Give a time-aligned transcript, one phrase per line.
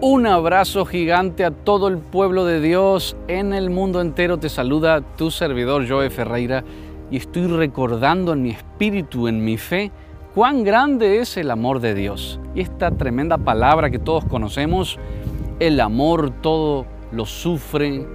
[0.00, 4.38] Un abrazo gigante a todo el pueblo de Dios en el mundo entero.
[4.38, 6.62] Te saluda tu servidor Joe Ferreira
[7.10, 9.90] y estoy recordando en mi espíritu, en mi fe,
[10.36, 12.38] cuán grande es el amor de Dios.
[12.54, 15.00] Y esta tremenda palabra que todos conocemos,
[15.58, 18.06] el amor todo lo sufre,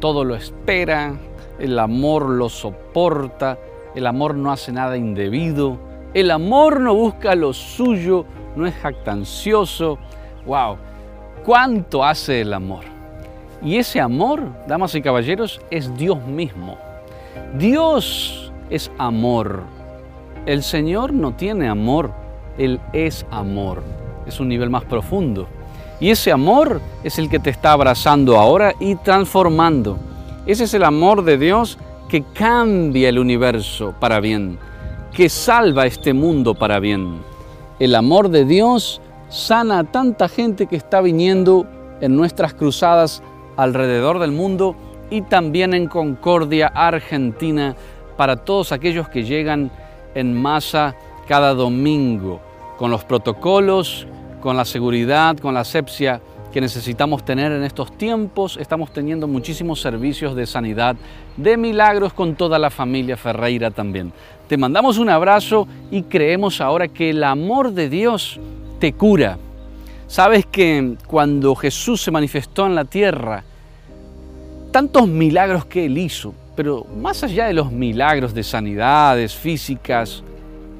[0.00, 1.14] todo lo espera,
[1.60, 3.60] el amor lo soporta,
[3.94, 5.78] el amor no hace nada indebido,
[6.14, 8.24] el amor no busca lo suyo,
[8.56, 9.98] no es jactancioso.
[10.44, 10.87] ¡Wow!
[11.48, 12.84] Cuánto hace el amor.
[13.62, 16.76] Y ese amor, damas y caballeros, es Dios mismo.
[17.54, 19.62] Dios es amor.
[20.44, 22.10] El Señor no tiene amor,
[22.58, 23.82] Él es amor.
[24.26, 25.48] Es un nivel más profundo.
[26.00, 29.98] Y ese amor es el que te está abrazando ahora y transformando.
[30.44, 31.78] Ese es el amor de Dios
[32.10, 34.58] que cambia el universo para bien,
[35.14, 37.22] que salva este mundo para bien.
[37.78, 41.66] El amor de Dios sana a tanta gente que está viniendo
[42.00, 43.22] en nuestras cruzadas
[43.56, 44.76] alrededor del mundo
[45.10, 47.74] y también en Concordia, Argentina,
[48.16, 49.70] para todos aquellos que llegan
[50.14, 50.94] en masa
[51.26, 52.40] cada domingo,
[52.76, 54.06] con los protocolos,
[54.40, 56.20] con la seguridad, con la asepsia
[56.52, 58.56] que necesitamos tener en estos tiempos.
[58.56, 60.96] Estamos teniendo muchísimos servicios de sanidad,
[61.36, 64.12] de milagros con toda la familia Ferreira también.
[64.48, 68.40] Te mandamos un abrazo y creemos ahora que el amor de Dios
[68.78, 69.38] te cura.
[70.06, 73.44] Sabes que cuando Jesús se manifestó en la tierra,
[74.70, 80.22] tantos milagros que Él hizo, pero más allá de los milagros de sanidades físicas,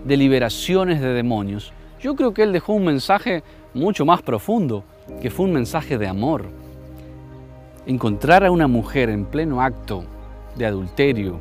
[0.05, 3.43] de liberaciones de demonios, yo creo que Él dejó un mensaje
[3.75, 4.85] mucho más profundo,
[5.21, 6.47] que fue un mensaje de amor.
[7.87, 10.05] Encontrar a una mujer en pleno acto
[10.57, 11.39] de adulterio,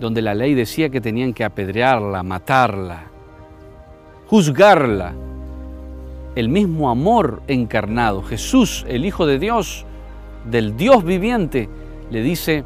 [0.00, 3.04] donde la ley decía que tenían que apedrearla, matarla,
[4.26, 5.14] juzgarla,
[6.38, 8.22] el mismo amor encarnado.
[8.22, 9.84] Jesús, el Hijo de Dios,
[10.44, 11.68] del Dios viviente,
[12.12, 12.62] le dice,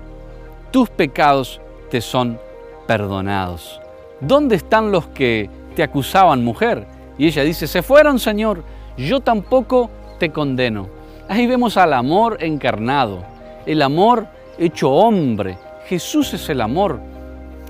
[0.71, 1.59] tus pecados
[1.91, 2.39] te son
[2.87, 3.81] perdonados.
[4.21, 6.87] ¿Dónde están los que te acusaban, mujer?
[7.17, 8.63] Y ella dice, se fueron, Señor,
[8.99, 9.89] yo tampoco
[10.19, 10.89] te condeno.
[11.27, 13.25] Ahí vemos al amor encarnado,
[13.65, 14.27] el amor
[14.59, 15.57] hecho hombre.
[15.87, 17.01] Jesús es el amor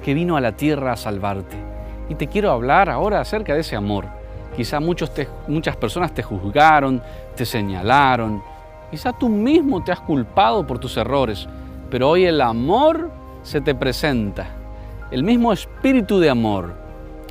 [0.04, 1.56] que vino a la tierra a salvarte.
[2.08, 4.21] Y te quiero hablar ahora acerca de ese amor.
[4.56, 5.10] Quizá muchos
[5.48, 7.02] muchas personas te juzgaron,
[7.34, 8.42] te señalaron.
[8.90, 11.48] Quizá tú mismo te has culpado por tus errores.
[11.90, 13.10] Pero hoy el amor
[13.42, 14.46] se te presenta.
[15.10, 16.74] El mismo espíritu de amor.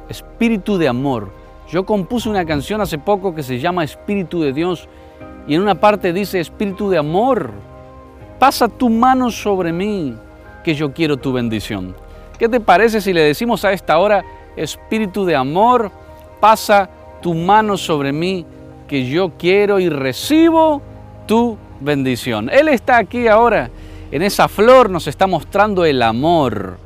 [0.10, 1.30] Espíritu de amor.
[1.70, 4.90] Yo compuse una canción hace poco que se llama Espíritu de Dios
[5.48, 7.52] y en una parte dice Espíritu de amor.
[8.40, 10.16] Pasa tu mano sobre mí
[10.64, 11.96] que yo quiero tu bendición.
[12.38, 14.24] ¿Qué te parece si le decimos a esta hora
[14.56, 15.92] Espíritu de amor?
[16.40, 16.90] Pasa
[17.22, 18.46] tu mano sobre mí,
[18.88, 20.82] que yo quiero y recibo
[21.28, 22.50] tu bendición.
[22.50, 23.70] Él está aquí ahora,
[24.12, 26.78] en esa flor nos está mostrando el amor,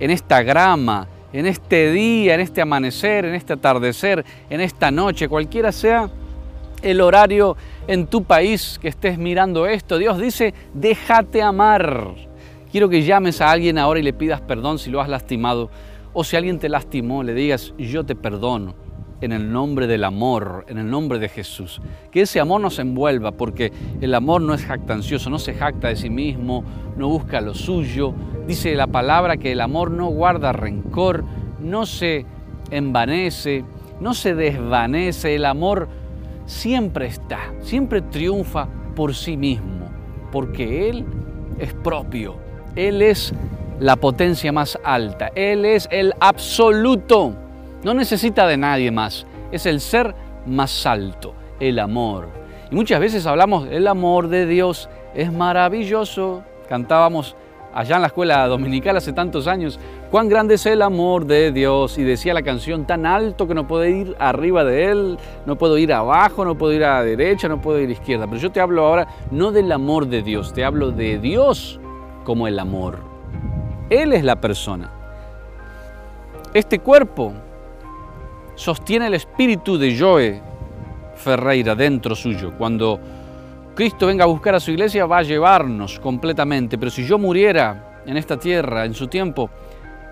[0.00, 5.28] en esta grama, en este día, en este amanecer, en este atardecer, en esta noche,
[5.28, 6.08] cualquiera sea
[6.82, 7.56] el horario
[7.86, 9.98] en tu país que estés mirando esto.
[9.98, 12.14] Dios dice, déjate amar.
[12.70, 15.70] Quiero que llames a alguien ahora y le pidas perdón si lo has lastimado.
[16.14, 18.81] O si alguien te lastimó, le digas, yo te perdono
[19.22, 21.80] en el nombre del amor, en el nombre de Jesús.
[22.10, 25.96] Que ese amor nos envuelva, porque el amor no es jactancioso, no se jacta de
[25.96, 26.64] sí mismo,
[26.96, 28.12] no busca lo suyo.
[28.46, 31.24] Dice la palabra que el amor no guarda rencor,
[31.60, 32.26] no se
[32.70, 33.64] envanece,
[34.00, 35.36] no se desvanece.
[35.36, 35.88] El amor
[36.46, 39.88] siempre está, siempre triunfa por sí mismo,
[40.32, 41.04] porque Él
[41.58, 42.36] es propio,
[42.74, 43.32] Él es
[43.78, 47.36] la potencia más alta, Él es el absoluto.
[47.84, 49.26] No necesita de nadie más.
[49.50, 50.14] Es el ser
[50.46, 52.28] más alto, el amor.
[52.70, 56.42] Y muchas veces hablamos, el amor de Dios es maravilloso.
[56.68, 57.36] Cantábamos
[57.74, 59.78] allá en la escuela dominical hace tantos años,
[60.10, 61.98] cuán grande es el amor de Dios.
[61.98, 65.76] Y decía la canción, tan alto que no puedo ir arriba de Él, no puedo
[65.78, 68.26] ir abajo, no puedo ir a la derecha, no puedo ir a la izquierda.
[68.26, 71.80] Pero yo te hablo ahora no del amor de Dios, te hablo de Dios
[72.24, 72.98] como el amor.
[73.90, 74.90] Él es la persona.
[76.54, 77.32] Este cuerpo
[78.62, 80.40] sostiene el espíritu de Joe
[81.16, 82.52] Ferreira dentro suyo.
[82.56, 83.00] Cuando
[83.74, 88.00] Cristo venga a buscar a su iglesia va a llevarnos completamente, pero si yo muriera
[88.06, 89.50] en esta tierra en su tiempo,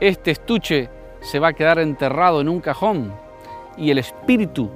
[0.01, 3.13] este estuche se va a quedar enterrado en un cajón
[3.79, 4.69] y el espíritu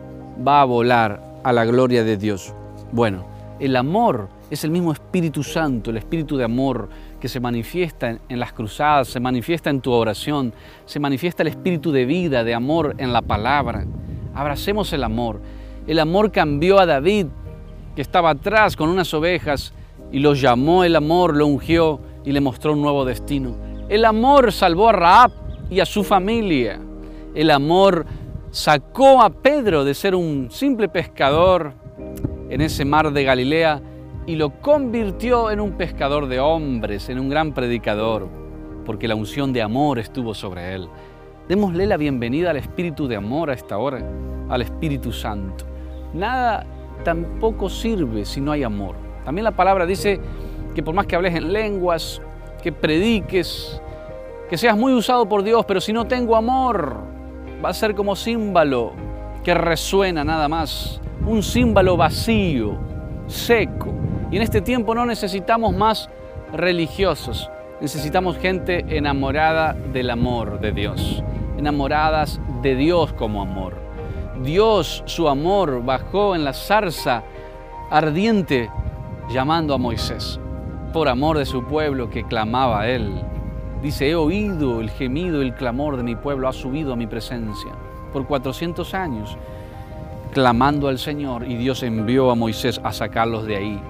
[0.47, 2.55] va a volar a la gloria de Dios.
[2.93, 3.27] Bueno,
[3.59, 6.89] el amor es el mismo Espíritu Santo, el Espíritu de amor
[7.25, 10.53] que se manifiesta en, las cruzadas, se manifiesta en tu oración,
[10.85, 13.87] se manifiesta el Espíritu de vida, de amor en la palabra.
[14.35, 15.41] Abracemos el amor.
[15.87, 17.29] El amor cambió a David
[17.97, 19.73] que estaba atrás con unas ovejas
[20.13, 23.57] y lo llamó el amor, lo ungió y le mostró un nuevo destino.
[23.89, 25.33] El amor salvó a Raab
[25.71, 26.79] y a su familia.
[27.35, 28.05] El amor
[28.51, 31.73] sacó a Pedro de ser un simple pescador
[32.51, 33.81] en ese mar de Galilea
[34.27, 38.29] y lo convirtió en un pescador de hombres, en un gran predicador,
[38.85, 40.89] porque la unción de amor estuvo sobre él.
[41.49, 43.99] Démosle la bienvenida al Espíritu de amor a esta hora,
[44.49, 45.67] al Espíritu Santo.
[46.15, 46.65] Nada
[47.05, 48.95] tampoco sirve si no hay amor.
[49.25, 50.21] También la palabra dice
[50.75, 52.23] que por más que hables en lenguas,
[52.63, 53.81] que prediques,
[54.49, 56.97] que seas muy usado por Dios, pero si no tengo amor,
[57.63, 58.93] va a ser como címbalo
[59.43, 62.79] que resuena nada más, un címbalo vacío,
[63.27, 63.93] seco.
[64.31, 66.09] Y en este tiempo no necesitamos más
[66.53, 67.51] religiosos,
[67.81, 71.23] necesitamos gente enamorada del amor de Dios,
[71.57, 73.75] enamoradas de Dios como amor.
[74.43, 77.23] Dios, su amor, bajó en la zarza
[77.91, 78.71] ardiente
[79.29, 80.41] llamando a Moisés
[80.93, 83.21] por amor de su pueblo que clamaba a él.
[83.83, 87.73] Dice, he oído el gemido, el clamor de mi pueblo, ha subido a mi presencia
[88.13, 89.37] por 400 años,
[90.35, 93.81] clamando al Señor y Dios envió a Moisés a sacarlos de ahí.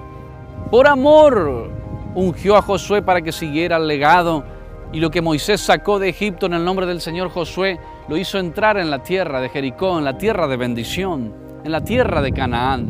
[0.71, 1.69] Por amor
[2.13, 4.45] ungió a Josué para que siguiera el legado
[4.93, 8.37] y lo que Moisés sacó de Egipto en el nombre del Señor Josué lo hizo
[8.37, 11.33] entrar en la tierra de Jericó, en la tierra de bendición,
[11.63, 12.87] en la tierra de Canaán.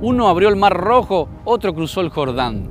[0.00, 2.68] Uno abrió el mar rojo, otro cruzó el Jordán.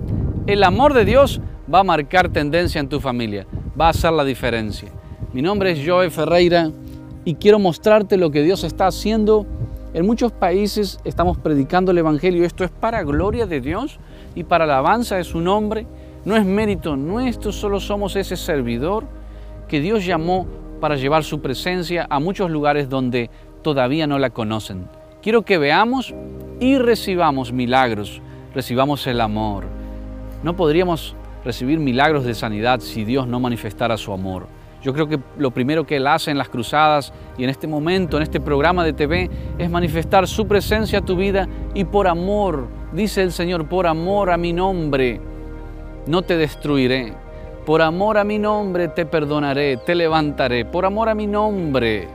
[0.48, 1.40] El amor de Dios
[1.74, 3.48] va a marcar tendencia en tu familia,
[3.80, 4.90] va a hacer la diferencia.
[5.31, 6.72] Mi nombre es Joe Ferreira
[7.25, 9.45] y quiero mostrarte lo que Dios está haciendo.
[9.94, 12.45] En muchos países estamos predicando el Evangelio.
[12.45, 14.00] Esto es para gloria de Dios
[14.34, 15.86] y para alabanza de su nombre.
[16.25, 19.06] No es mérito nuestro, solo somos ese servidor
[19.68, 20.48] que Dios llamó
[20.81, 23.30] para llevar su presencia a muchos lugares donde
[23.62, 24.88] todavía no la conocen.
[25.22, 26.16] Quiero que veamos
[26.60, 28.19] y recibamos milagros,
[28.56, 29.66] recibamos el amor.
[30.42, 34.48] No podríamos recibir milagros de sanidad si Dios no manifestara su amor.
[34.83, 38.18] Yo creo que lo primero que Él hace en las cruzadas y en este momento,
[38.18, 42.68] en este programa de TV, es manifestar su presencia a tu vida y por amor,
[42.91, 45.21] dice el Señor, por amor a mi nombre,
[46.06, 47.13] no te destruiré.
[47.65, 50.65] Por amor a mi nombre te perdonaré, te levantaré.
[50.65, 52.09] Por amor a mi nombre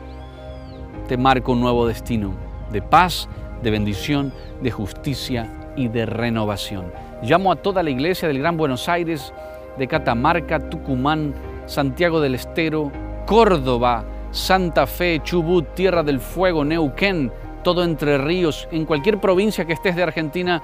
[1.08, 2.34] te marco un nuevo destino
[2.70, 3.30] de paz,
[3.62, 4.30] de bendición,
[4.62, 6.92] de justicia y de renovación.
[7.22, 9.32] Llamo a toda la iglesia del Gran Buenos Aires,
[9.78, 11.34] de Catamarca, Tucumán,
[11.68, 12.90] Santiago del Estero,
[13.26, 17.30] Córdoba, Santa Fe, Chubut, Tierra del Fuego, Neuquén,
[17.62, 20.62] todo Entre Ríos, en cualquier provincia que estés de Argentina,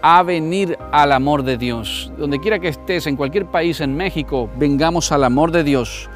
[0.00, 2.12] a venir al amor de Dios.
[2.16, 6.08] Donde quiera que estés, en cualquier país, en México, vengamos al amor de Dios,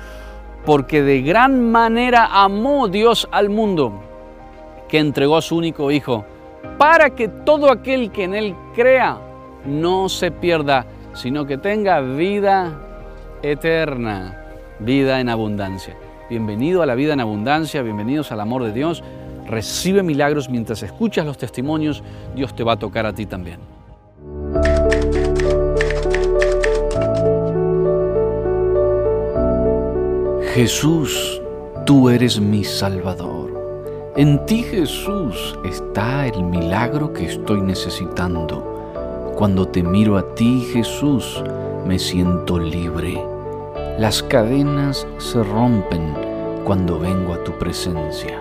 [0.65, 3.93] porque de gran manera amó Dios al mundo,
[4.89, 6.25] que entregó a su único Hijo,
[6.79, 9.19] para que todo aquel que en Él crea
[9.65, 12.88] no se pierda, sino que tenga vida
[13.43, 14.45] eterna,
[14.79, 15.97] vida en abundancia.
[16.29, 19.03] Bienvenido a la vida en abundancia, bienvenidos al amor de Dios.
[19.47, 22.03] Recibe milagros mientras escuchas los testimonios,
[22.35, 23.61] Dios te va a tocar a ti también.
[30.55, 31.41] Jesús,
[31.87, 34.13] tú eres mi Salvador.
[34.17, 39.33] En ti Jesús está el milagro que estoy necesitando.
[39.37, 41.43] Cuando te miro a ti Jesús,
[41.89, 43.19] me siento libre.
[43.99, 46.15] Las cadenas se rompen
[46.63, 48.39] cuando vengo a tu presencia.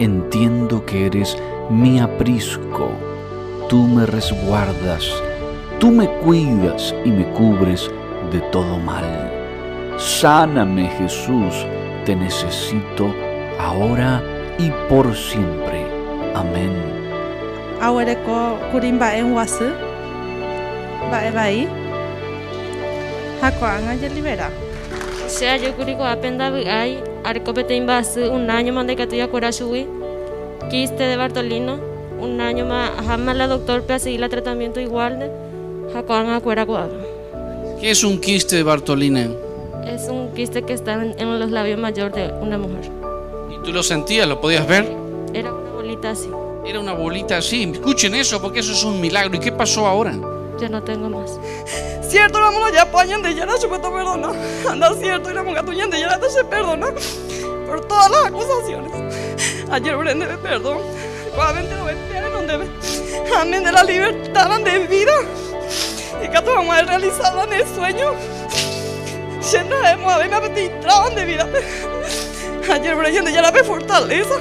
[0.00, 1.38] Entiendo que eres
[1.70, 2.90] mi aprisco.
[3.68, 5.08] Tú me resguardas,
[5.78, 7.88] tú me cuidas y me cubres
[8.32, 9.04] de todo mal.
[9.96, 11.54] Sáname Jesús,
[12.04, 13.14] te necesito
[13.60, 14.20] ahora
[14.58, 15.86] y por siempre.
[16.34, 16.72] Amén.
[17.80, 18.16] Ahora
[18.72, 19.70] kurimba en wasu.
[21.12, 21.68] Ba ebai.
[21.68, 21.83] Hakoanga
[23.50, 24.50] ya libera.
[25.26, 29.86] Sea yo curiko apenda ay arcopete imbasu un año mande que tuya cura shui.
[30.70, 31.78] Quiste de Bartolino.
[32.20, 35.30] Un año más jamás la doctor para seguir el tratamiento igual de
[35.94, 36.66] Hakoanga cuera
[37.80, 39.28] ¿Qué es un quiste de Bartolina?
[39.84, 42.90] Es un quiste que está en, en los labios mayor de una mujer.
[43.50, 44.26] ¿Y tú lo sentías?
[44.26, 44.90] ¿Lo podías ver?
[45.34, 46.30] Era una bolita así.
[46.64, 47.64] Era una bolita así.
[47.64, 49.36] Escuchen eso porque eso es un milagro.
[49.36, 50.16] ¿Y qué pasó ahora?
[50.58, 51.38] Ya no tengo más.
[52.08, 54.34] Cierto, la mano ya pañan de ya se puedo perdonar.
[54.70, 56.88] Anda cierto, y la monga tuya de ya se perdona
[57.66, 58.92] por todas las acusaciones.
[59.70, 60.78] Ayer prende de perdón.
[61.32, 62.68] Probablemente no ven donde ve.
[63.36, 65.12] Amén de la libertad de vida.
[66.22, 68.12] Y que tu mamá realizada en el sueño.
[69.40, 71.48] Siendo hemos a ver me apetitaban de vida.
[72.70, 74.36] Ayer prende ya la fortaleza.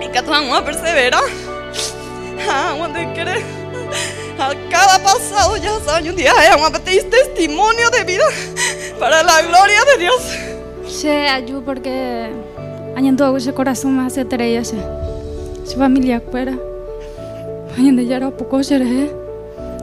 [0.00, 1.20] Y que tu mamá persevera.
[2.50, 3.57] Ah, cuando quiere
[4.38, 8.24] A cada pasado ya sabe un día vamos testimonio de vida
[9.00, 10.38] para la gloria de Dios.
[10.88, 12.30] Se ayuda porque
[12.94, 14.62] añando ese corazón más se traía.
[14.64, 16.56] Su familia fuera.
[17.76, 19.10] Añando ya era poco seré.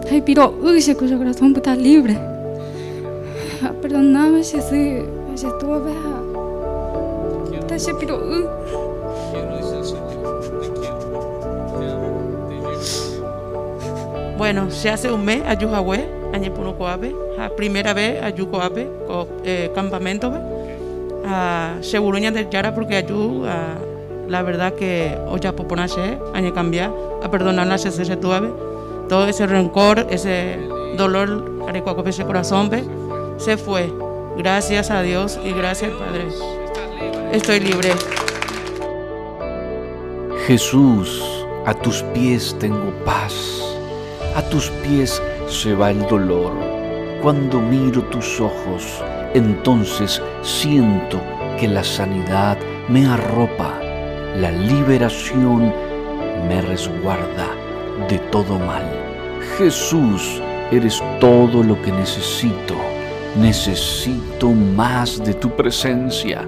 [0.10, 2.18] Ay, pero ese corazón está libre.
[3.82, 4.58] Perdóname si
[5.82, 6.16] vea.
[7.68, 8.85] Te pero
[14.38, 16.06] Bueno, se hace un mes a Yuhahue,
[17.40, 18.90] a primera vez a Yucoape,
[19.46, 20.34] eh, campamento,
[21.26, 23.46] a Seguruña del Yara, porque ayu,
[24.28, 26.92] la verdad que hoy a poponache, año cambiar,
[27.24, 28.52] a perdonar la se tuave,
[29.08, 30.60] todo ese rencor, ese
[30.98, 32.70] dolor, arecuaco ese corazón,
[33.38, 33.90] se fue.
[34.38, 36.26] Gracias a Dios y gracias Padre.
[37.32, 37.94] Estoy libre.
[40.46, 41.24] Jesús,
[41.66, 43.55] a tus pies tengo paz
[44.36, 46.54] a tus pies se va el dolor.
[47.22, 49.02] Cuando miro tus ojos,
[49.34, 51.20] entonces siento
[51.60, 52.58] que la sanidad
[52.90, 53.80] me arropa,
[54.38, 55.74] la liberación
[56.48, 57.48] me resguarda
[58.10, 58.84] de todo mal.
[59.58, 62.76] Jesús, eres todo lo que necesito.
[63.40, 66.46] Necesito más de tu presencia.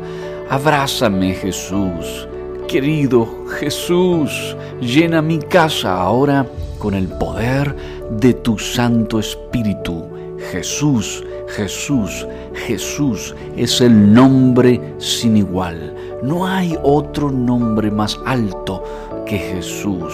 [0.49, 2.27] Abrázame, Jesús.
[2.67, 6.45] Querido Jesús, llena mi casa ahora
[6.77, 7.75] con el poder
[8.11, 10.05] de tu Santo Espíritu.
[10.51, 15.93] Jesús, Jesús, Jesús es el nombre sin igual.
[16.23, 18.83] No hay otro nombre más alto
[19.25, 20.13] que Jesús.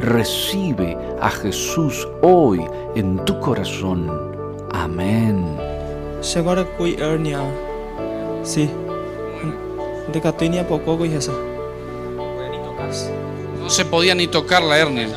[0.00, 4.10] Recibe a Jesús hoy en tu corazón.
[4.72, 5.44] Amén.
[8.42, 8.68] Sí.
[10.12, 10.98] De Catinia poco
[13.60, 15.08] No se podía ni tocar la hernia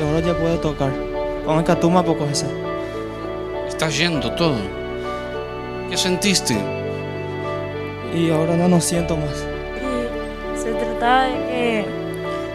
[0.00, 0.90] y ahora ya puedo tocar.
[1.44, 2.46] Con el catuma poco ese.
[3.68, 4.56] Está yendo todo.
[5.90, 6.56] ¿Qué sentiste?
[8.14, 9.44] Y ahora no nos siento más.
[10.56, 11.84] se trataba de que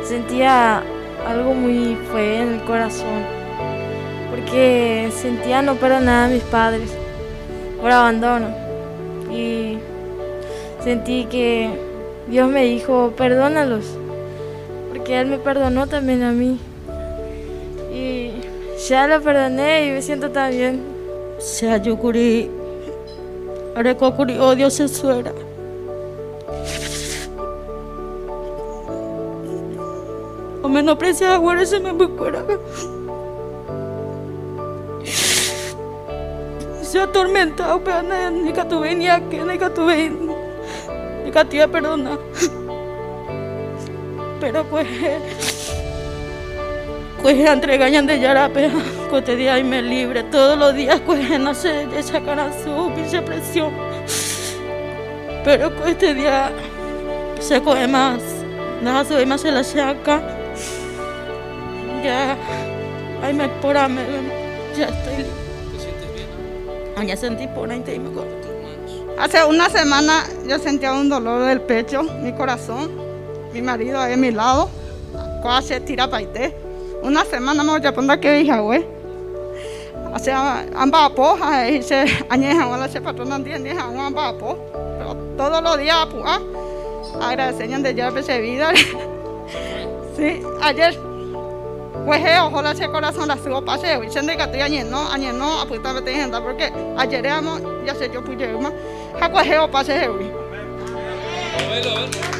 [0.04, 0.84] sentía
[1.28, 3.24] algo muy feo en el corazón.
[4.32, 6.92] Porque sentía no perdonar a mis padres
[7.80, 8.48] por abandono.
[9.32, 9.78] Y
[10.84, 11.70] sentí que
[12.28, 13.86] Dios me dijo, perdónalos.
[14.90, 16.60] Porque Él me perdonó también a mí.
[18.88, 20.84] Ya lo perdoné y me siento tan bien.
[21.40, 22.52] Sea yo curi.
[24.40, 25.34] Odio se suera.
[30.62, 32.44] O menosprecia ahora se me fuera.
[36.84, 40.12] Se atormentado, pero ni que tuve ni a que, ni que tuve
[41.24, 42.20] ni que tía perdona.
[44.40, 44.88] Pero pues
[47.26, 48.70] pues entregañan de yarape,
[49.10, 53.74] cote día y me libre, todos los días pues no se sacan su pinche presión.
[55.44, 56.52] Pero este día
[57.40, 58.22] se coge más,
[58.84, 60.22] nada se más se la saca.
[62.04, 62.38] Ya,
[63.24, 64.04] ay me me
[64.78, 65.32] ya estoy libre.
[65.74, 66.28] ¿Te sientes bien?
[66.96, 68.12] Ah, ya sentí por ahí y me
[69.18, 72.92] Hace una semana yo sentía un dolor del pecho, mi corazón,
[73.52, 74.70] mi marido ahí a mi lado,
[75.42, 76.65] casi tira paité
[77.06, 78.86] una semana me voy a poner que hija, güey.
[80.14, 84.58] O sea, ambas pojas, y se añejan, o la se patrona día, añejan, ambas po.
[84.98, 86.42] Pero todos los días, pues,
[87.22, 88.72] agradecen de ya vida.
[90.18, 90.98] sí, ayer,
[92.06, 96.02] pues, ojalá ese corazón la subo paseo, y se que estoy añeno, añeno, apuesta a
[96.02, 97.24] gente, porque ayer
[97.86, 98.74] ya sé yo, pues, yo, más,
[99.20, 100.32] jacuajeo paseo, güey.
[101.68, 102.35] No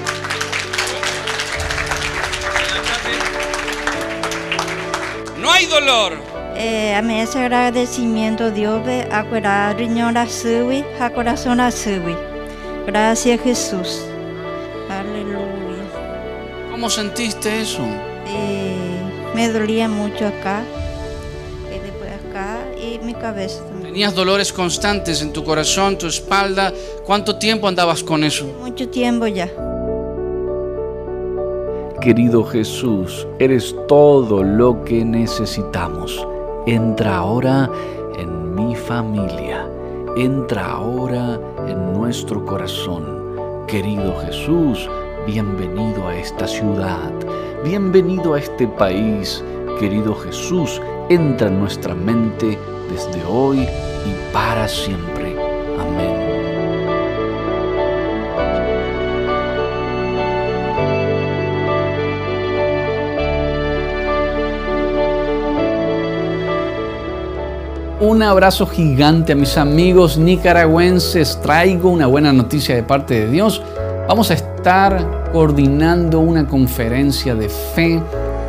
[5.66, 6.14] hay dolor.
[6.58, 10.28] Eh, a mí ese agradecimiento Dios ve a curar riñón a
[11.00, 11.70] a corazón a
[12.88, 14.02] Gracias Jesús.
[14.90, 15.44] Aleluya.
[16.72, 17.82] ¿Cómo sentiste eso?
[18.28, 18.76] Eh,
[19.34, 20.64] me dolía mucho acá,
[21.74, 23.94] y después acá y mi cabeza también.
[23.94, 26.72] ¿Tenías dolores constantes en tu corazón, tu espalda?
[27.06, 28.46] ¿Cuánto tiempo andabas con eso?
[28.62, 29.50] Mucho tiempo ya.
[32.06, 36.28] Querido Jesús, eres todo lo que necesitamos.
[36.68, 37.68] Entra ahora
[38.20, 39.68] en mi familia.
[40.16, 43.66] Entra ahora en nuestro corazón.
[43.66, 44.88] Querido Jesús,
[45.26, 47.12] bienvenido a esta ciudad.
[47.64, 49.44] Bienvenido a este país.
[49.80, 52.56] Querido Jesús, entra en nuestra mente
[52.88, 55.36] desde hoy y para siempre.
[55.80, 56.25] Amén.
[68.08, 71.42] Un abrazo gigante a mis amigos nicaragüenses.
[71.42, 73.64] Traigo una buena noticia de parte de Dios.
[74.08, 78.00] Vamos a estar coordinando una conferencia de fe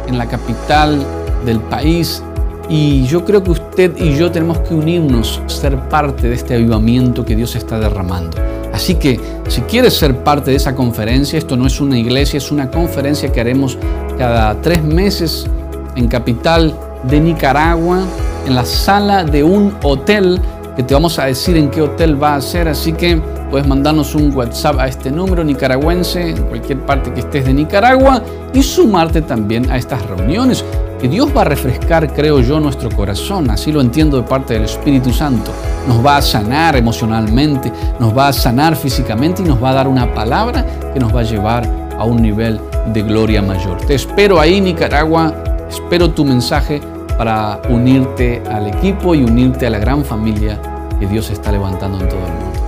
[0.07, 1.03] en la capital
[1.47, 2.23] del país
[2.69, 7.25] y yo creo que usted y yo tenemos que unirnos, ser parte de este avivamiento
[7.25, 8.37] que Dios está derramando.
[8.75, 12.53] Así que si quieres ser parte de esa conferencia, esto no es una iglesia, es
[12.53, 13.79] una conferencia que haremos
[14.19, 15.47] cada tres meses
[15.95, 18.05] en capital de Nicaragua,
[18.47, 20.41] en la sala de un hotel,
[20.77, 22.69] que te vamos a decir en qué hotel va a ser.
[22.69, 27.45] Así que puedes mandarnos un WhatsApp a este número nicaragüense, en cualquier parte que estés
[27.45, 28.23] de Nicaragua,
[28.55, 30.65] y sumarte también a estas reuniones
[31.01, 34.65] que Dios va a refrescar, creo yo, nuestro corazón, así lo entiendo de parte del
[34.65, 35.51] Espíritu Santo.
[35.87, 39.89] Nos va a sanar emocionalmente, nos va a sanar físicamente y nos va a dar
[39.89, 42.61] una palabra que nos va a llevar a un nivel
[42.95, 43.77] de gloria mayor.
[43.79, 45.35] Te espero ahí, Nicaragua,
[45.69, 46.81] espero tu mensaje
[47.17, 50.61] para unirte al equipo y unirte a la gran familia
[50.99, 52.61] que Dios está levantando en todo el mundo.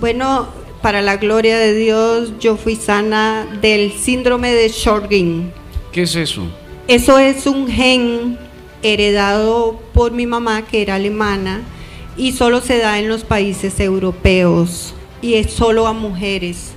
[0.00, 0.48] Bueno,
[0.82, 5.52] para la gloria de Dios, yo fui sana del síndrome de Sjögren.
[5.92, 6.42] ¿Qué es eso?
[6.88, 8.38] Eso es un gen
[8.82, 11.60] heredado por mi mamá, que era alemana,
[12.16, 16.72] y solo se da en los países europeos y es solo a mujeres.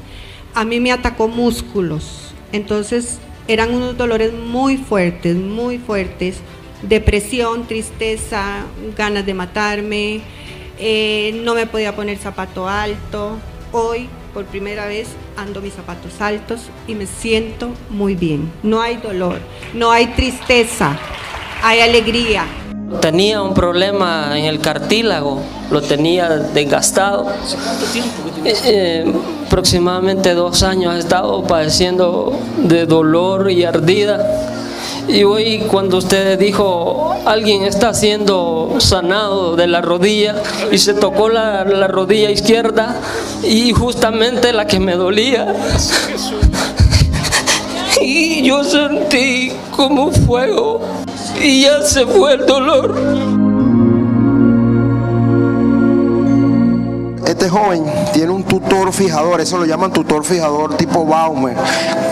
[0.54, 6.38] A mí me atacó músculos, entonces eran unos dolores muy fuertes, muy fuertes,
[6.82, 8.64] depresión, tristeza,
[8.98, 10.22] ganas de matarme,
[10.80, 13.38] eh, no me podía poner zapato alto.
[13.72, 18.52] Hoy, por primera vez, ando mis zapatos altos y me siento muy bien.
[18.64, 19.40] No hay dolor,
[19.74, 20.98] no hay tristeza,
[21.62, 22.46] hay alegría.
[23.02, 27.24] Tenía un problema en el cartílago, lo tenía desgastado.
[27.24, 28.12] ¿Cuánto tiempo
[29.54, 34.20] aproximadamente dos años he estado padeciendo de dolor y ardida.
[35.08, 40.38] Y hoy cuando usted dijo, alguien está siendo sanado de la rodilla
[40.72, 43.00] y se tocó la, la rodilla izquierda
[43.44, 45.54] y justamente la que me dolía.
[48.02, 50.82] Y yo sentí como fuego
[51.42, 53.53] y ya se fue el dolor.
[57.34, 61.58] Este joven tiene un tutor fijador, eso lo llaman tutor fijador tipo Baumer,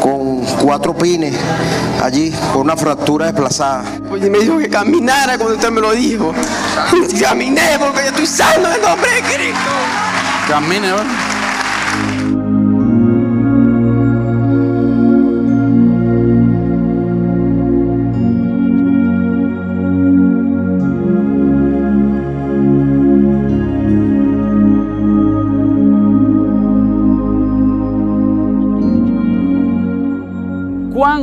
[0.02, 1.36] con cuatro pines
[2.02, 3.84] allí, con una fractura desplazada.
[4.12, 6.34] Oye, me dijo que caminara cuando usted me lo dijo.
[7.22, 9.70] Caminé porque yo estoy sano en nombre de Cristo.
[10.48, 11.06] Camine, ¿verdad?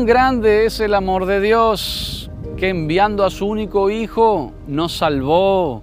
[0.06, 5.82] Grande es el amor de Dios que enviando a su único Hijo nos salvó,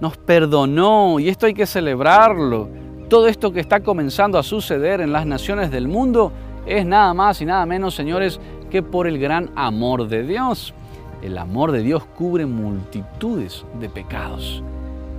[0.00, 2.68] nos perdonó y esto hay que celebrarlo.
[3.08, 6.32] Todo esto que está comenzando a suceder en las naciones del mundo
[6.66, 10.74] es nada más y nada menos, señores, que por el gran amor de Dios.
[11.22, 14.62] El amor de Dios cubre multitudes de pecados.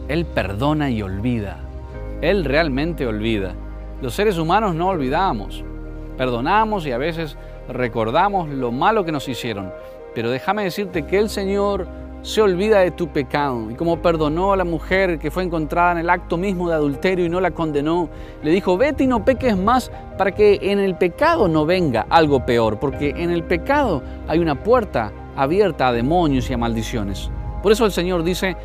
[0.08, 1.60] Él perdona y olvida.
[2.22, 3.54] Él realmente olvida.
[4.02, 5.64] Los seres humanos no olvidamos.
[6.18, 7.38] Perdonamos y a veces
[7.70, 9.72] recordamos lo malo que nos hicieron.
[10.14, 11.88] Pero déjame decirte que el Señor
[12.22, 13.70] se olvida de tu pecado.
[13.72, 17.26] Y como perdonó a la mujer que fue encontrada en el acto mismo de adulterio
[17.26, 18.10] y no la condenó,
[18.44, 22.46] le dijo, vete y no peques más para que en el pecado no venga algo
[22.46, 27.30] peor, porque en el pecado hay una puerta abierta a demonios y a maldiciones.
[27.62, 28.58] Por eso el Señor dice,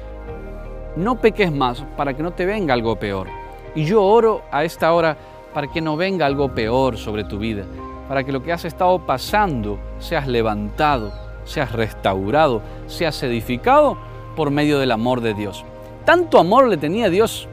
[0.96, 3.28] no peques más para que no te venga algo peor.
[3.74, 5.16] Y yo oro a esta hora
[5.54, 7.64] para que no venga algo peor sobre tu vida,
[8.08, 11.12] para que lo que has estado pasando seas levantado,
[11.44, 13.96] seas restaurado, seas edificado
[14.36, 15.64] por medio del amor de Dios.
[16.04, 17.48] Tanto amor le tenía Dios,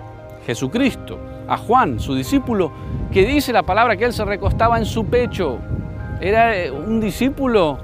[0.45, 2.71] Jesucristo, a Juan, su discípulo,
[3.11, 5.57] que dice la palabra que él se recostaba en su pecho.
[6.21, 7.77] Era eh, un discípulo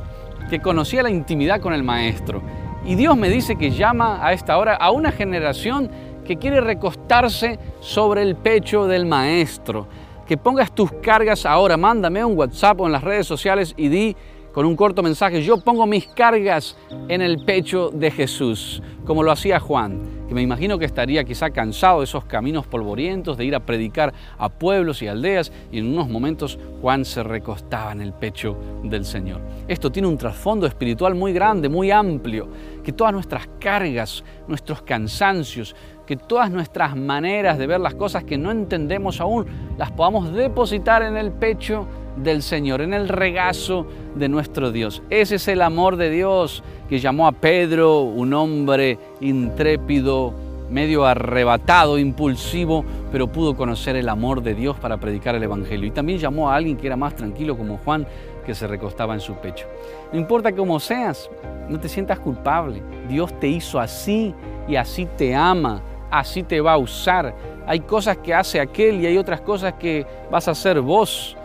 [0.49, 2.41] que conocía la intimidad con el Maestro.
[2.86, 5.89] Y Dios me dice que llama a esta hora a una generación
[6.23, 9.88] que quiere recostarse sobre el pecho del Maestro.
[10.25, 14.15] Que pongas tus cargas ahora, mándame un WhatsApp o en las redes sociales y di
[14.56, 16.78] con un corto mensaje, yo pongo mis cargas
[17.10, 21.50] en el pecho de Jesús, como lo hacía Juan, que me imagino que estaría quizá
[21.50, 25.91] cansado de esos caminos polvorientos, de ir a predicar a pueblos y aldeas, y en
[25.91, 29.41] unos momentos Juan se recostaba en el pecho del Señor.
[29.68, 32.48] Esto tiene un trasfondo espiritual muy grande, muy amplio,
[32.82, 35.76] que todas nuestras cargas, nuestros cansancios,
[36.08, 41.04] que todas nuestras maneras de ver las cosas que no entendemos aún, las podamos depositar
[41.04, 45.01] en el pecho del Señor, en el regazo de nuestro Dios.
[45.10, 50.34] Ese es el amor de Dios que llamó a Pedro, un hombre intrépido,
[50.69, 55.88] medio arrebatado, impulsivo, pero pudo conocer el amor de Dios para predicar el Evangelio.
[55.88, 58.08] Y también llamó a alguien que era más tranquilo como Juan,
[58.45, 59.65] que se recostaba en su pecho.
[60.13, 61.30] No importa cómo seas,
[61.67, 62.82] no te sientas culpable.
[63.10, 64.34] Dios te hizo así
[64.67, 67.36] y así te ama, así te va a usar.
[67.67, 71.36] Hay cosas que hace aquel y hay otras cosas que vas a hacer vos.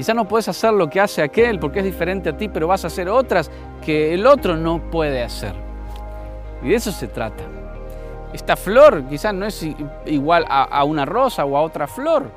[0.00, 2.84] Quizá no puedes hacer lo que hace aquel porque es diferente a ti, pero vas
[2.84, 3.50] a hacer otras
[3.84, 5.52] que el otro no puede hacer.
[6.62, 7.44] Y de eso se trata.
[8.32, 9.62] Esta flor quizás no es
[10.06, 12.30] igual a, una rosa o a otra flor,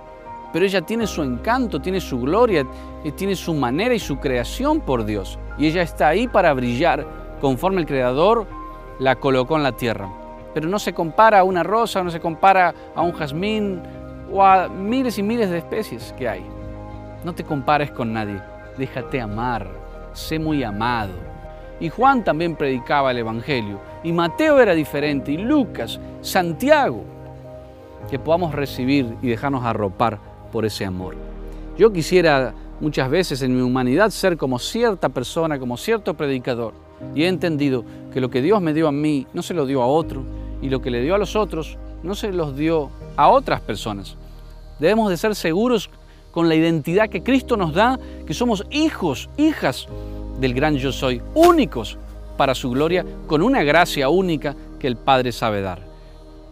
[0.52, 2.67] pero ella tiene su encanto, tiene su gloria,
[3.15, 5.39] tiene su manera y su creación por Dios.
[5.58, 7.08] Y ella está ahí para brillar
[7.39, 8.45] conforme el Creador
[8.99, 10.12] la colocó en la tierra.
[10.54, 13.82] Pero no se compara a una rosa, no se compara a un jazmín
[14.34, 16.52] o a miles y miles de especies que hay.
[17.23, 18.41] No te compares con nadie,
[18.77, 19.67] déjate amar,
[20.13, 21.13] sé muy amado.
[21.79, 23.79] Y Juan también predicaba el Evangelio.
[24.03, 27.03] Y Mateo era diferente, y Lucas, Santiago,
[28.09, 30.19] que podamos recibir y dejarnos arropar
[30.51, 31.15] por ese amor.
[31.77, 36.73] Yo quisiera muchas veces en mi humanidad ser como cierta persona, como cierto predicador,
[37.15, 39.81] y he entendido que lo que Dios me dio a mí no se lo dio
[39.81, 40.23] a otro,
[40.62, 44.17] y lo que le dio a los otros no se los dio a otras personas.
[44.79, 45.89] Debemos de ser seguros
[46.33, 49.87] con la identidad que Cristo nos da, que somos hijos, hijas
[50.39, 51.97] del gran yo soy, únicos
[52.35, 55.79] para su gloria con una gracia única que el Padre sabe dar.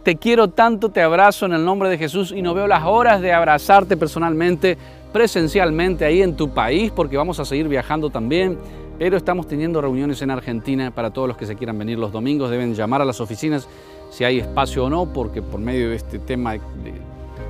[0.04, 3.20] Te quiero tanto, te abrazo en el nombre de Jesús y no veo las horas
[3.20, 4.78] de abrazarte personalmente,
[5.12, 8.58] presencialmente ahí en tu país, porque vamos a seguir viajando también.
[9.00, 12.50] Pero estamos teniendo reuniones en Argentina para todos los que se quieran venir los domingos.
[12.50, 13.68] Deben llamar a las oficinas
[14.10, 16.54] si hay espacio o no, porque por medio de este tema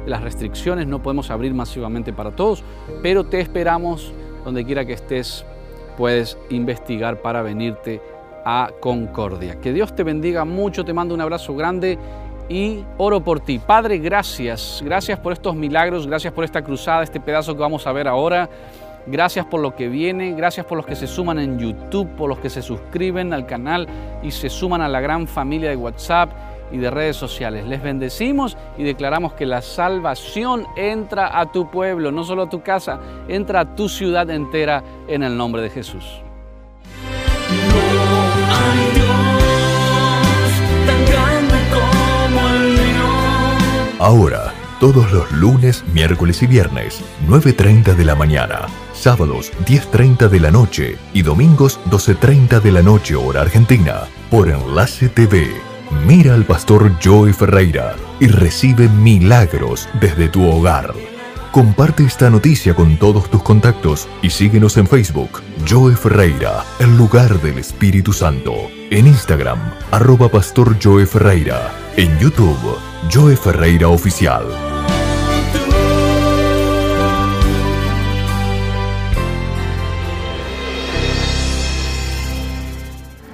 [0.06, 2.64] las restricciones no podemos abrir masivamente para todos.
[3.02, 4.12] Pero te esperamos
[4.44, 5.44] donde quiera que estés,
[5.96, 8.00] puedes investigar para venirte
[8.44, 9.60] a Concordia.
[9.60, 11.98] Que Dios te bendiga mucho, te mando un abrazo grande
[12.48, 13.58] y oro por ti.
[13.58, 14.82] Padre, gracias.
[14.84, 18.48] Gracias por estos milagros, gracias por esta cruzada, este pedazo que vamos a ver ahora.
[19.06, 22.38] Gracias por lo que viene, gracias por los que se suman en YouTube, por los
[22.38, 23.88] que se suscriben al canal
[24.22, 26.30] y se suman a la gran familia de WhatsApp
[26.72, 27.66] y de redes sociales.
[27.66, 32.62] Les bendecimos y declaramos que la salvación entra a tu pueblo, no solo a tu
[32.62, 36.22] casa, entra a tu ciudad entera en el nombre de Jesús.
[43.98, 50.50] Ahora, todos los lunes, miércoles y viernes, 9.30 de la mañana, sábados 10.30 de la
[50.50, 55.71] noche y domingos 12.30 de la noche hora argentina, por Enlace TV.
[56.06, 60.92] Mira al pastor Joey Ferreira y recibe milagros desde tu hogar.
[61.52, 67.40] Comparte esta noticia con todos tus contactos y síguenos en Facebook, Joe Ferreira, el lugar
[67.42, 68.54] del Espíritu Santo.
[68.90, 69.58] En Instagram,
[69.90, 71.70] arroba Pastor Joe Ferreira.
[71.96, 72.78] En YouTube,
[73.12, 74.71] Joe Ferreira Oficial.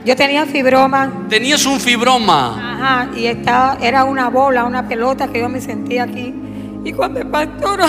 [0.08, 1.12] Yo tenía fibroma.
[1.28, 2.72] Tenías un fibroma.
[2.72, 6.34] Ajá, y estaba, era una bola, una pelota que yo me sentía aquí.
[6.82, 7.80] Y cuando el pastor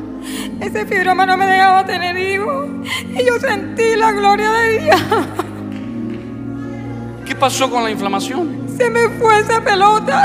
[0.62, 2.68] ese fibroma no me dejaba tener hijos.
[3.14, 5.00] Y yo sentí la gloria de Dios.
[7.26, 8.66] ¿Qué pasó con la inflamación?
[8.74, 10.24] Se me fue esa pelota.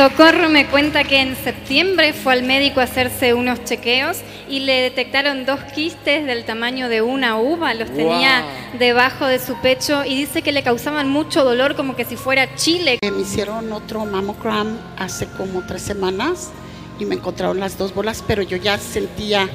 [0.00, 4.16] Socorro me cuenta que en septiembre fue al médico a hacerse unos chequeos
[4.48, 8.42] y le detectaron dos quistes del tamaño de una uva, los tenía
[8.78, 12.54] debajo de su pecho y dice que le causaban mucho dolor como que si fuera
[12.54, 12.98] chile.
[13.02, 16.50] Me hicieron otro mammogram hace como tres semanas
[16.98, 19.50] y me encontraron las dos bolas, pero yo ya sentía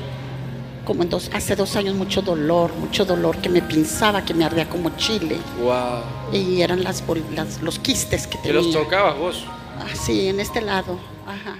[0.85, 4.45] como en dos, hace dos años mucho dolor, mucho dolor que me pinzaba, que me
[4.45, 5.39] ardía como chile.
[5.59, 6.03] Wow.
[6.31, 7.03] Y eran las,
[7.33, 8.61] las los quistes que ¿Que tenía.
[8.61, 9.45] los tocabas vos?
[9.79, 10.99] Ah, sí, en este lado.
[11.27, 11.57] Ajá.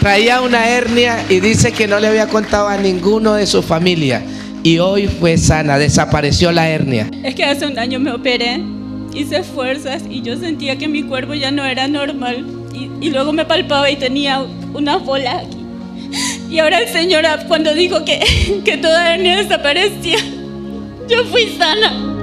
[0.00, 4.22] Traía una hernia y dice que no le había contado a ninguno de su familia.
[4.62, 7.08] Y hoy fue sana, desapareció la hernia.
[7.22, 8.60] Es que hace un año me operé,
[9.14, 12.44] hice fuerzas y yo sentía que mi cuerpo ya no era normal.
[12.72, 15.58] Y, y luego me palpaba y tenía una bola aquí.
[16.50, 18.20] Y ahora el Señor, cuando dijo que,
[18.64, 20.18] que toda hernia desaparecía,
[21.08, 22.17] yo fui sana.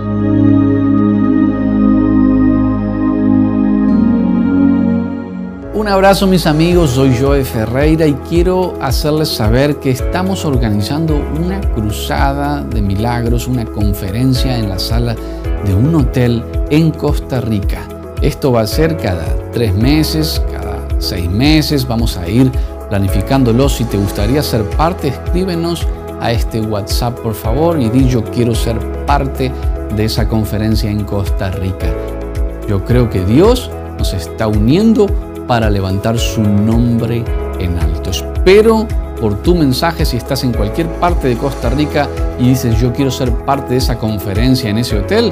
[5.76, 11.60] Un abrazo mis amigos, soy Joe Ferreira y quiero hacerles saber que estamos organizando una
[11.60, 15.18] cruzada de milagros, una conferencia en la sala
[15.66, 17.86] de un hotel en Costa Rica.
[18.22, 22.50] Esto va a ser cada tres meses, cada seis meses, vamos a ir
[22.88, 23.68] planificándolo.
[23.68, 25.86] Si te gustaría ser parte, escríbenos
[26.22, 29.52] a este WhatsApp, por favor, y di yo quiero ser parte
[29.94, 31.88] de esa conferencia en Costa Rica.
[32.66, 35.08] Yo creo que Dios nos está uniendo
[35.48, 37.24] para levantar su nombre
[37.60, 38.12] en alto.
[38.12, 38.88] Espero
[39.20, 42.08] por tu mensaje si estás en cualquier parte de Costa Rica
[42.40, 45.32] y dices yo quiero ser parte de esa conferencia en ese hotel.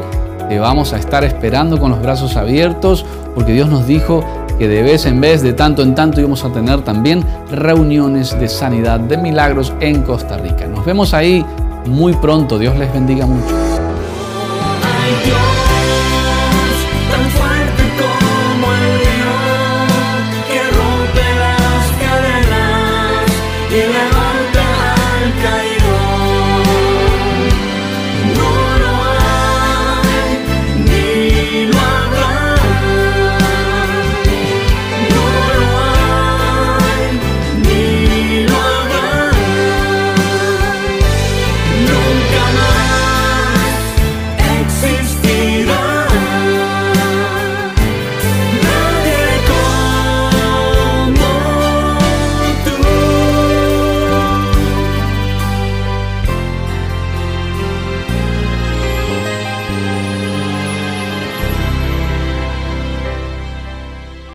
[0.49, 4.23] Te vamos a estar esperando con los brazos abiertos porque Dios nos dijo
[4.57, 8.47] que de vez en vez, de tanto en tanto, íbamos a tener también reuniones de
[8.47, 10.67] sanidad, de milagros en Costa Rica.
[10.67, 11.43] Nos vemos ahí
[11.85, 12.59] muy pronto.
[12.59, 13.72] Dios les bendiga mucho.